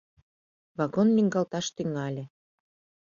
[0.77, 2.23] Вагон лӱҥгалташ тӱҥале.